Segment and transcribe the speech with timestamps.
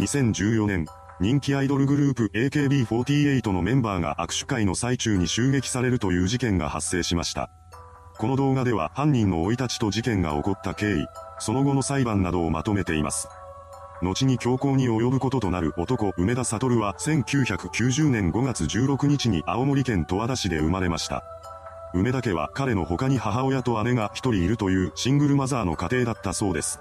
[0.00, 0.86] 2014年、
[1.20, 7.50] 人気アイドルグループ AKB48 のメンバーが握手会の最中に襲撃されるという事件が発生しました。
[8.16, 11.06] この動画では犯人の生い立ちと事件が起こった経緯、
[11.38, 13.28] その後の裁判などをまとめています。
[14.02, 21.22] 後に強行に及ぶこととなる男梅田悟は1990年5月16日に青森県十和田市で生まれました。
[21.92, 26.80] 梅田家は彼の他に母親と姉が一人いるというシングルマザーの家庭だったそうです。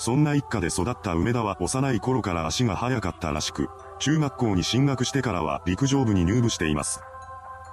[0.00, 3.68] そんな一家で育った梅田は幼い頃から足が速かったらしく、
[3.98, 7.02] 中学校に進学してからは陸上部に入部しています。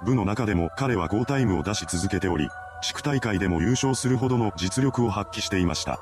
[0.04, 2.50] 部の中でも彼は好タイムを出し続けており、
[2.82, 6.00] 地区大会でも優勝するほどの実力を発揮していました。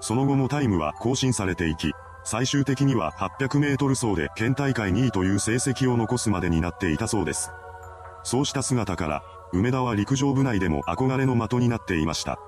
[0.00, 1.92] その後もタイムは更新されていき、
[2.24, 7.50] 最終的には800メートル走で県大会2位という成績を残すまでになっていたそうです。
[8.22, 12.38] そうした姿から、梅田は陸上部内でも憧れの的になっていました。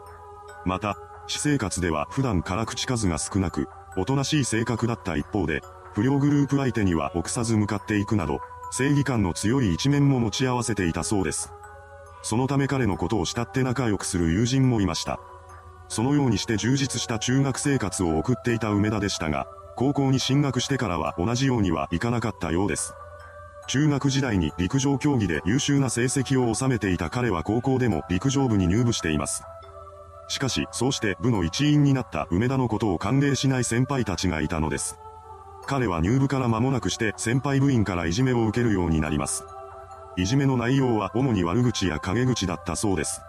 [0.65, 5.63] また、私生活では普段から口数が少なく、おとなしい性格だった一方で、
[5.95, 8.41] 不良グループ相手には臆さず向かっていくなど、
[8.71, 11.53] 正義感の強い一面も持ち合わせていたそうです。
[12.23, 15.21] そのため彼のことを慕って仲良くする友人もいました。
[15.89, 22.95] そのようにして充実した中学生活を送っていた梅田でしたが、高校に進学してからは同じようにはいかなかったようです。
[23.69, 29.45] 中学時代に陸上競技で優秀な成績を収めていた彼は高校でも陸上部に入部しています。
[30.29, 34.99] しかし、そうして部の一員になった梅田のことを歓迎しない先輩たちがいたのです。
[35.67, 39.45] 彼は入部から間もなくして先輩部員からいじめを受けるようになります。
[40.17, 43.23] いじめの内容は主に悪口や陰口だったそうです。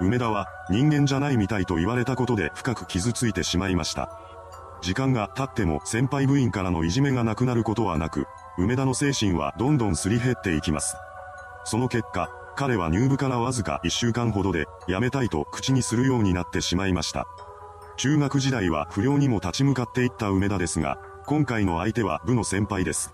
[0.00, 4.10] 梅田は人間じゃないみたいと言われたことで深く傷ついてしまいました。
[4.82, 8.26] 時間が経っても先輩部員からのいじめがなくなることはなく、
[8.58, 10.96] 梅田の精神はどんどんすり減っていきます。
[11.64, 17.26] その結果、彼は入部からわずか1週間ほどで、辞めたいと口にするようになってしまいました。
[17.98, 23.12] 中学時代は不良にも立ち向かっていった梅田ですが、今回の相手は部の先輩です。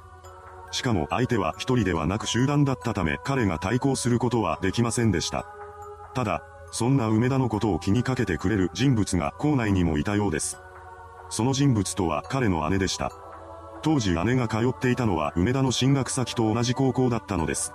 [0.70, 5.47] しかも相手は一人ではなく集団だったため彼が対抗することはできませんでした。
[6.15, 10.57] ただ、そんな梅田のことを気にかけてくれる人物が校内にもいたようです。
[11.30, 13.11] その人物とは彼の姉でした。
[13.83, 17.73] 当時姉が通っていたのは梅田の進学先と同じ高校だったのです。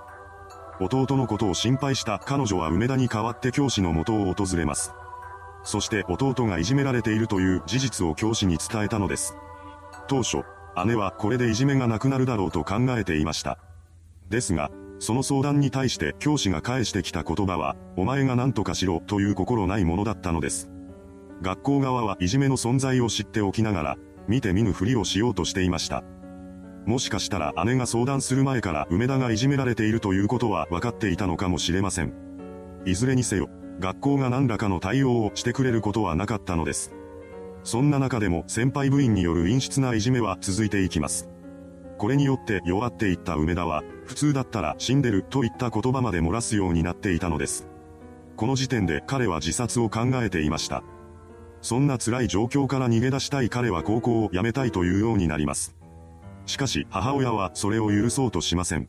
[0.80, 4.92] 弟のことを心配した彼女は梅田に代わって教師の元を訪れます。
[5.64, 9.36] そして弟がいじめられているという事実を教師に伝えたのです。
[10.06, 10.44] 当初、
[10.86, 13.58] 姉はこれでいじめがなくなるだろうと考えていました。
[14.28, 20.70] ですが、その相談に対して教師が返してきた言葉は、お前が何とかしろという心ないものだったのです。
[21.42, 23.96] 学校側はいじめの存在を知っておきながら、
[24.26, 26.02] 見て見ぬふりをしようとしていました。
[26.86, 32.12] もしかしたら姉が相談する前から梅田がいじめられているということは分かっていたのかもしれません。
[32.84, 36.94] いずれにせよ、学校が何らかの対応をしてくれることはなかったのです。
[37.62, 41.28] そんな中でも先輩部員による陰湿ないじめは続いていきます。
[41.98, 47.66] これによって弱っていった梅田は、普通だったら死んでるといった言葉まで漏らすようになっていたのです。
[48.36, 50.82] この時点で彼は自殺を考えていました。
[51.60, 55.77] そんな辛い状況から逃げ出したい彼は高校を辞めたいというようになります。
[56.48, 58.88] しかし母親はそれを許そうとしません。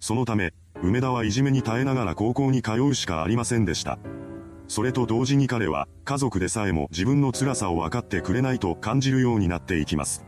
[0.00, 0.52] そのため、
[0.82, 3.98] 梅田はいじめに耐えながら高校に通うしかありませんでした。
[4.66, 10.24] それと同時に彼は、家族でさえも自分の辛さを分かってくれないと感じるようになっていきます。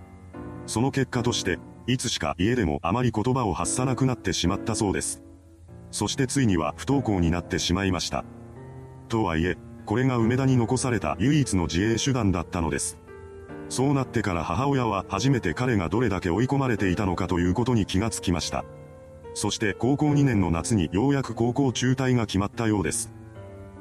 [0.67, 1.59] その結果として、
[1.89, 5.21] いつしか家でもあまり言葉を発さなくなってしまったそうです。
[5.91, 8.25] そしてついには不登校になってしまいました。
[9.09, 13.01] とはいえ、これが梅田に残された唯一の自衛手段だったのです。
[13.69, 18.65] そうなってから母親は初めて彼がどれだけ追い込まれていたのかということに気がつきました。
[19.34, 23.12] そして高校2年の夏にようやく高校中退が決まったようです。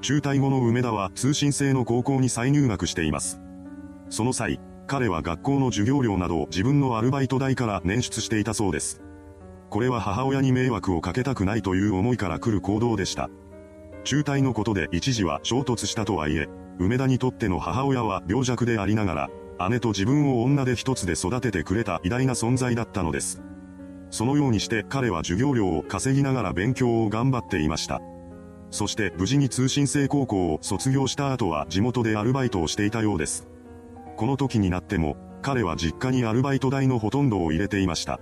[0.02, 3.42] 中退後の梅田は通信制の高校に再入学しています。
[4.10, 9.02] その際、彼は学校の授業料などを自分のアルバイト代から捻出していたそうです。
[9.70, 13.30] これは母親に迷惑をかけたくないという思いから来る行動でした。
[14.04, 16.50] 中退のことで一時は衝突したとはいえ、
[16.80, 19.30] 梅田にとっての母親は病弱でありながら、
[19.70, 23.42] 姉と自分を女で一つで育ててくれた偉大な存在だったのです。
[24.10, 28.02] そのようにして彼は授業料を稼ぎながら勉強を頑張っていました。
[28.70, 33.48] そして無事に通信制高校を卒業した後は地元でアルバイトをしていたようです。
[34.16, 38.20] この時になっても、彼は実家にアルバイト代のほとんどを入れていました。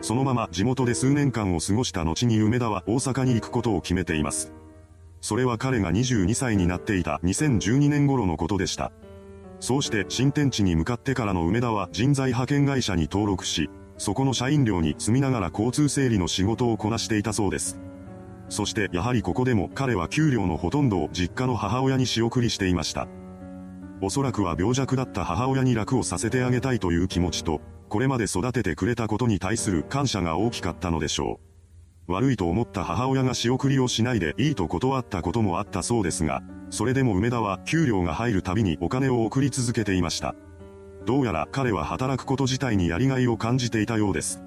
[0.00, 4.52] そのまま地元で数年間を過ごした後に梅田は大阪に行くことを決めています。
[5.20, 8.92] それは彼が22歳になっていた2012年頃のことでした。
[9.60, 13.68] そうして新天地に向かってからの梅田は人材派遣会社に登録し、
[13.98, 17.78] そこの社員寮に住みながら交通整理の仕事をこなしていたそうです。
[18.48, 23.06] そしてやはりここでも彼は給料のほとんどを実家の母親に仕送りしていました。
[24.00, 27.60] おそらくは病弱だった母親に楽をさせてあげたいという気持ちと、
[27.90, 31.38] これまで育ててくれたことに対する感謝が大きかったのでしょ
[32.08, 32.12] う。
[32.12, 40.34] 悪いと思った母親が仕送りをしないでいいと断ったこともあったそうですが、それでも梅田は給料が入るたびにお金を送り続けていました。
[41.04, 44.42] どうやら彼は働くこと自体にやりがいを感じていたようです。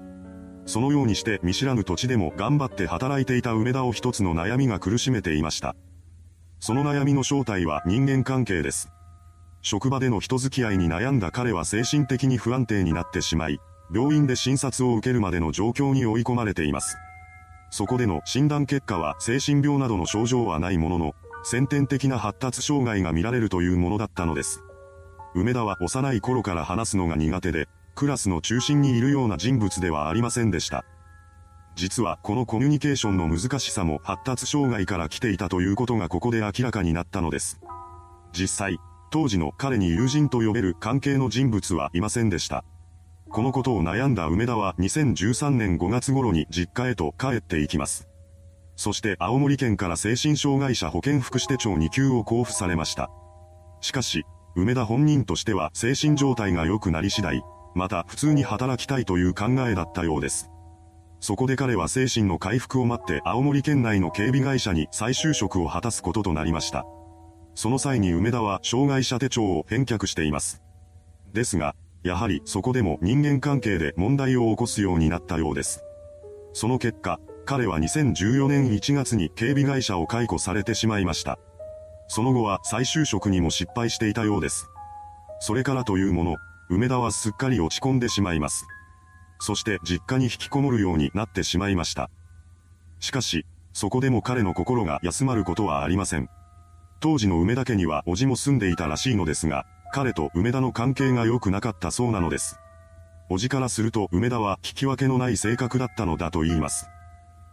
[0.66, 5.76] そのようにして見知らぬ土地でも頑張って働いていた梅田を一つの悩みが苦しめていました。
[6.60, 8.90] その悩みの正体は人間関係です。
[9.60, 13.60] 職場での人付き合いに悩んだ彼は精神的に不安定になってしまい、
[13.94, 16.96] 病院で診察を受けるまでの状況に追い込まれています。
[17.70, 24.64] そこでの診断結果は精神病などの症状はないものの、先天的な発達障害が見られるというものだったのです。
[25.34, 30.86] 梅田は幼い頃から話すのが苦手で、クラスの中心にいるような人物ではありませんでした。
[31.76, 37.60] 実はこのコミュニケーションの難しさも発達障害から来ていたということがここで明らかになったのです。
[38.32, 38.78] 実際、
[39.10, 42.64] 当時の彼に友人と呼べる関係の人物はいませんでした。
[43.28, 48.08] このことを悩んだ梅田は2013年5月頃に実家へと帰っていきます。
[48.76, 53.10] そして青森県から精神障害者保健福祉手帳2級を交付されました。
[53.80, 54.24] しかし、
[54.56, 57.42] 梅田本人としては精神状態が良くなり次第、
[57.74, 60.50] また普通に働きたいという考えだったようです。
[61.20, 66.84] そこで彼は精神の回復を待って青森県内の警備会社に再就職を果たすこととなりました。
[67.54, 70.62] その際に梅田は障害者手帳を返却しています。
[71.32, 75.82] ですが、やはりそこでも人間関係で問題を起こすようになったようです。
[76.52, 81.38] その結果、彼は2014年1月に警備会社を解雇されてしまいました。
[82.08, 84.68] その後は再就職にも失敗していたようです。
[85.40, 86.36] それからというもの、
[86.70, 88.66] 梅田はすっかり落ち込んでしまいます。
[89.40, 92.10] そして実家に引きこもるようになってしまいました。
[93.00, 96.28] しかし、そこでも彼の心が休まることはありません。
[97.00, 102.58] 当時の梅田家には叔父も住んでいたらしいのですが、彼と梅田の関係が良くなかったそうなのです。
[103.28, 106.88] 叔父からすると梅田は聞き分けのない性格だったのだと言います。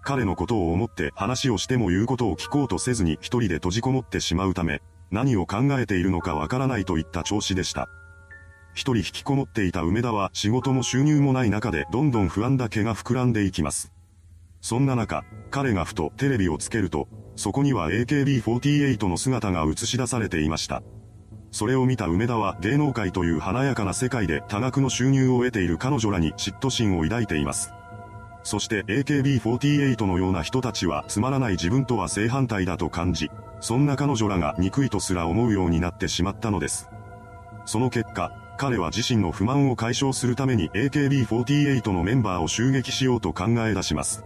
[0.02, 4.82] 彼のことを思って話をしても言うことを聞こうとせずに一人で閉じこもってしまうため、
[5.12, 7.90] 何を考えているのかわからないといった調子でした。
[8.74, 13.92] 一人引きこもっていた梅田は仕事も収入もない中でどんどん不安だけが膨らんでいきます。
[14.62, 20.84] そんな中、彼がふとテレビをつけると、そこには AKB48 の姿が映し出されていました。
[21.52, 27.74] それを見た梅田は芸能界という華やかな世界で多額の収入を得ている彼女らに嫉妬心を抱いています。
[28.44, 33.30] そして AKB48 のような人たちはつまらない自分とは正反対だと感じ、
[33.60, 36.90] そんな彼女らが憎いとすら思うようになってしまったのです。
[37.66, 44.24] その結果、彼は自身の不満を解消するために AKB48 のメンバーを襲撃しようと考え出します。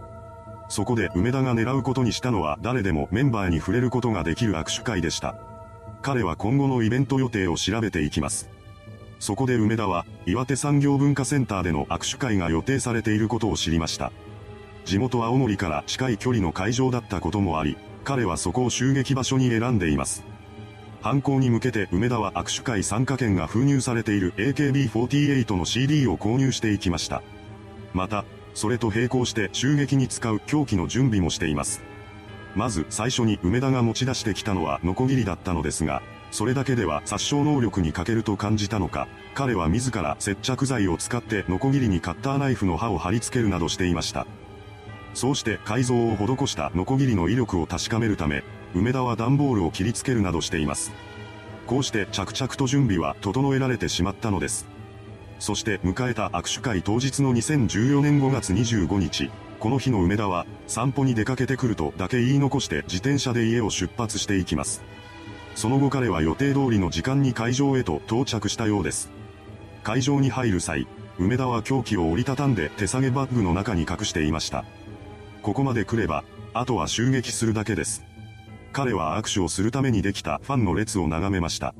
[0.68, 5.36] そこで梅田が狙うことにしたのは誰でもメンバーに触れることができる握手会でした。
[6.02, 8.48] 彼は今後のイベント予定を調べていきます。
[9.18, 14.12] そこで梅田は岩手産業文化センターでの握手会が予定されていることを知りました。
[14.84, 20.24] 地元青森から近い距離の会場だったこともあり、彼はそこを襲撃場所に選んでいます。
[21.00, 27.22] 犯行に向けて梅田は握手会参加券が封入されている AKB48 の CD を購入していきました。
[27.94, 28.24] また、
[28.54, 31.82] それと並行して襲撃に使う凶器の準備もしています。
[32.54, 44.26] まず最初に梅田が持ち出してきたのはノコギリだったのですが、それだけでは殺傷能力に欠けると感じたのか、彼は自ら接着剤を使ってノコギリにカッターナイフの刃を貼り付けるなどしていました。
[45.14, 50.92] そうして改造を施したノコギリの威力を確かめるため、梅田は段ボールを切りつけるなどしています。
[51.66, 54.66] こうして着々と準備は整えられてしまったのです。
[55.38, 64.82] そして迎えた握手会当日の2014年5月25日、この日の梅田は散歩に出かけてくるとだけ言い残して自転車で家を出発していきます。
[65.56, 69.10] その後彼は予定通りの時間に会場へと到着したようです。
[69.82, 70.86] 会場に入る際、
[71.18, 74.66] 梅田は凶器を折りたたんで手提げバッグの中に隠していました。
[75.40, 78.04] ここまで来れば、あとは襲撃するだけです。
[78.72, 81.74] 彼は握手をするためにできたファンの列を眺めました。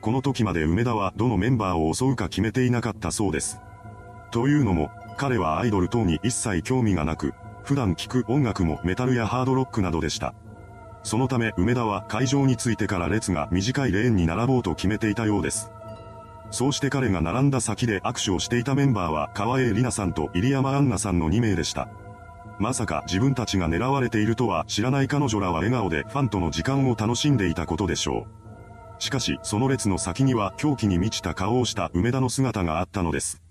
[0.00, 3.60] この時まで梅田はどのメンバーを襲うか決めていなかったそうです。
[4.32, 10.34] というのも、彼はアイドル等に一切興味がなく、普段聴く音楽もメタルやハードロックなどでした。
[11.04, 15.70] そのため梅田は会場に着いてから列が短いレーンに並ぼうと決めていたようです。
[16.50, 21.88] そうして彼が並んだ先で握手をしていたメンバーは川江里奈さんと入山アンナさんの2名でした。
[22.58, 28.26] まさか自分たちが狙われているとは知らない彼女らは笑顔でファンとの時間を楽しんでいたことでしょ
[28.98, 29.02] う。
[29.02, 33.42] しかし、その列の先には狂気に満ちた顔をした梅田の姿があったのです。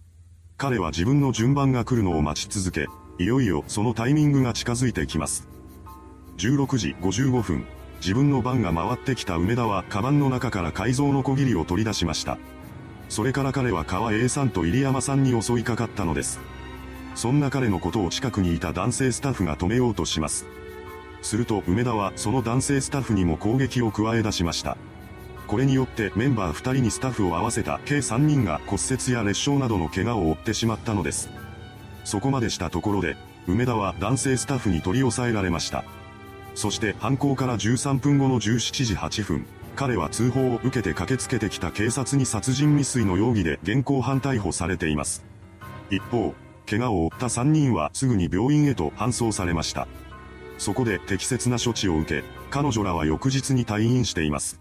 [0.58, 2.88] 彼は自分の順番が来るのを待ち続け、
[3.22, 5.53] いよいよそのタイミングが近づいてきます。
[6.38, 7.66] 16時55分、
[8.02, 12.38] 自分の番が回ってきた梅田はカバンの中から改造の小切りを取り出しました。
[13.08, 16.40] それから彼は川 A さんと入山さんに襲いかかったのです。
[17.16, 20.46] そんな彼のことを近くにいた男性スタッフが止めようとします。
[21.22, 24.78] すると梅田はその男性スタッフにも攻撃を加え出しました。
[25.48, 31.30] これによってメンバー2人にスタッフを合わせた計3人が骨折や裂傷などの怪我を負ってしまったのです。
[32.04, 33.16] そこまでしたところで、
[33.48, 35.86] 梅田は男性スタッフに取り押さえられました。
[36.56, 39.46] そして犯行から13分後の17時8分、
[39.76, 45.24] 彼は通報を受けて駆けつけてきた警察に殺人未遂の容疑で現行犯逮捕されています。
[45.90, 46.36] 一方、
[46.70, 49.88] 怪我を負った3人はすぐに病院へと搬送されました。
[50.58, 54.60] そこで適切な処置を受け、彼女らは翌日に退院しています。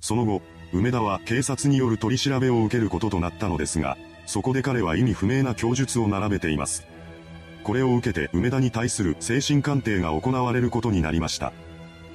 [0.00, 6.86] その後、梅田は警察による取り調べを受けることとなったのですが、そこで彼は意味不明な供述を並べています。
[7.64, 11.52] これを受けて梅田に対する精神鑑定が行われることになりました。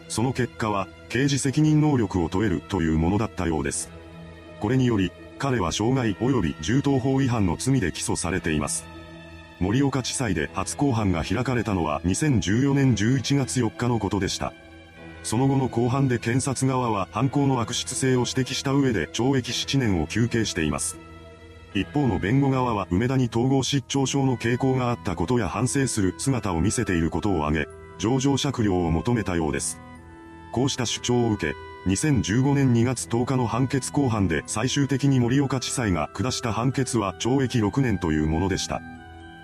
[0.08, 3.90] その結果は、刑事責任能力を問えるというものだったようです。
[4.60, 8.86] これにより、彼は傷害及び銃刀法違反の罪で起訴されています。
[9.60, 14.54] 盛岡地裁で初公判が開かれたのは2014年11月4日のことでした。
[15.24, 20.98] その後の公判で検察側は犯行の悪質性を指摘した上で懲役7年を求刑しています。
[21.74, 27.68] 一方の弁護側は梅田に統合失調症の傾向があったことや反省する姿を見せていることを挙げ、
[28.00, 29.80] 上場酌量を求めたようです。
[30.52, 31.56] こうした主張を受け、
[31.90, 38.82] 2015年2月10日の判決公判で最終的に盛岡地裁が下した判決は懲役6年というものでした。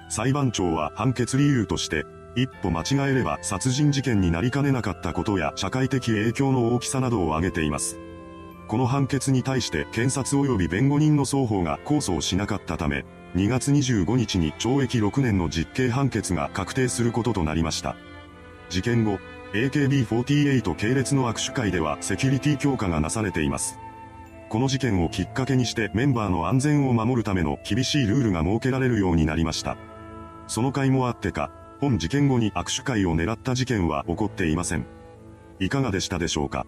[0.10, 2.06] 裁判長は判決理由として、
[2.36, 7.98] 一歩間違えれば殺人事件になりかねなかったことや社会的影響の大きさなどを挙げています。
[8.68, 13.06] この判決に対して検察及び弁護人の双方が控訴をしなかったため、
[13.36, 17.96] 2月25日に懲役6年の実刑判決が確定することとなりました。
[18.70, 19.20] 事件後、
[19.54, 23.78] AKB48 系列の握手会ではセキュリティ強化がなされています。
[24.50, 29.78] この事件をきっかけにしてメンバーの安全を守るための厳しいルールが設けられるようになりました。
[30.48, 34.86] その会もあってか、本事件後に握手会を狙った事件は起こっていません。
[35.60, 36.66] いかがでしたでしょうか？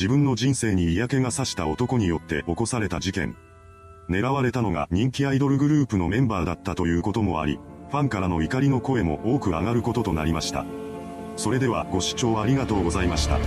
[0.00, 3.36] 自分の人生に嫌気がさした男によって起こされた事件。
[4.08, 7.58] 狙われたのが人気アイドルグループのメンバーだったということもあり、
[7.90, 10.64] ファンからの怒りの声も多く上がることとなりました。
[11.36, 13.38] それではご視聴ありがとうございました。